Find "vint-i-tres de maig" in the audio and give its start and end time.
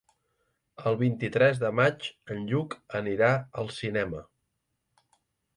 1.01-2.07